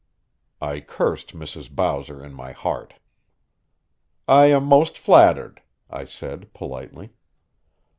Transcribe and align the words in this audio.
I 0.59 0.79
cursed 0.79 1.35
Mrs. 1.35 1.69
Bowser 1.69 2.25
in 2.25 2.33
my 2.33 2.53
heart. 2.53 2.95
"I 4.27 4.47
am 4.47 4.63
most 4.63 4.97
flattered," 4.97 5.61
I 5.91 6.05
said 6.05 6.51
politely. 6.55 7.11